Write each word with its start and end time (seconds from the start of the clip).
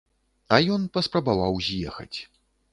А 0.57 0.59
ён 0.77 0.81
паспрабаваў 0.97 1.63
з'ехаць. 1.69 2.13